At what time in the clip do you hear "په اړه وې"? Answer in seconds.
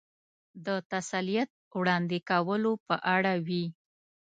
2.87-3.65